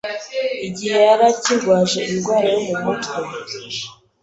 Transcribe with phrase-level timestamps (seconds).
[0.67, 3.15] igihe yari akirwaje indwara yo mu mutwe